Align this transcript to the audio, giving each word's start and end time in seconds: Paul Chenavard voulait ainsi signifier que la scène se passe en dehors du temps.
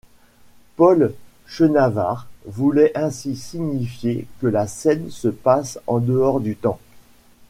Paul 0.77 1.13
Chenavard 1.45 2.25
voulait 2.47 2.91
ainsi 2.97 3.35
signifier 3.35 4.25
que 4.39 4.47
la 4.47 4.65
scène 4.65 5.11
se 5.11 5.27
passe 5.27 5.77
en 5.85 5.99
dehors 5.99 6.39
du 6.39 6.55
temps. 6.55 6.79